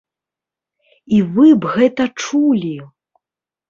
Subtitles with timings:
[1.19, 2.77] І вы б гэта чулі!